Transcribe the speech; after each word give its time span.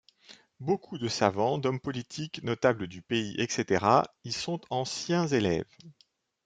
Beaucoup 0.59 0.97
de 0.97 1.07
savants, 1.07 1.59
d'hommes 1.59 1.79
politiques, 1.79 2.41
notables 2.41 2.87
du 2.87 3.03
pays, 3.03 3.35
etc. 3.39 3.85
y 4.25 4.31
sont 4.31 4.59
anciens 4.71 5.27
élèves. 5.27 5.71